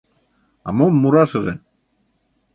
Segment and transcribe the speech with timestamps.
[0.67, 1.53] А мом мурашыже?